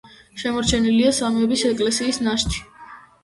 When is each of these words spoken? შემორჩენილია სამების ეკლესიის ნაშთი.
შემორჩენილია 0.43 1.11
სამების 1.17 1.63
ეკლესიის 1.71 2.21
ნაშთი. 2.29 2.65